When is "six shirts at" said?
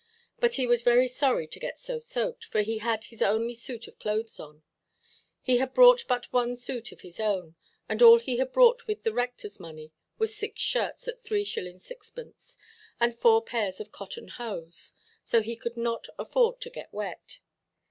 10.35-11.23